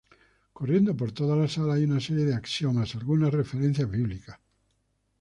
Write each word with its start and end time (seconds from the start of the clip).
Corriendo 0.57 0.97
por 0.97 1.11
toda 1.11 1.35
la 1.35 1.47
sala 1.47 1.75
hay 1.75 1.83
una 1.83 1.99
serie 1.99 2.25
de 2.25 2.33
axiomas, 2.33 2.95
algunos 2.95 3.31
referencias 3.31 3.87
bíblicas. 3.87 4.39